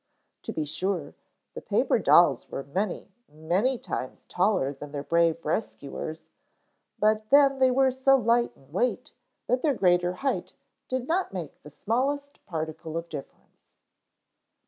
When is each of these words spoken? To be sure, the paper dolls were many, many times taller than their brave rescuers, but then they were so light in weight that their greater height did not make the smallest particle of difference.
To 0.41 0.51
be 0.51 0.65
sure, 0.65 1.13
the 1.53 1.61
paper 1.61 1.99
dolls 1.99 2.49
were 2.49 2.63
many, 2.63 3.11
many 3.29 3.77
times 3.77 4.25
taller 4.25 4.73
than 4.73 4.91
their 4.91 5.03
brave 5.03 5.45
rescuers, 5.45 6.23
but 6.97 7.29
then 7.29 7.59
they 7.59 7.69
were 7.69 7.91
so 7.91 8.15
light 8.15 8.51
in 8.55 8.71
weight 8.71 9.13
that 9.45 9.61
their 9.61 9.75
greater 9.75 10.13
height 10.13 10.55
did 10.87 11.07
not 11.07 11.33
make 11.33 11.61
the 11.61 11.69
smallest 11.69 12.43
particle 12.47 12.97
of 12.97 13.09
difference. 13.09 13.67